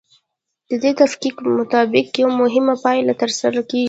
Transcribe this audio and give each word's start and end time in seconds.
د 0.69 0.71
دې 0.83 0.91
تفکیک 1.01 1.35
مطابق 1.57 2.07
یوه 2.21 2.33
مهمه 2.41 2.75
پایله 2.83 3.13
ترلاسه 3.19 3.47
کیږي. 3.69 3.79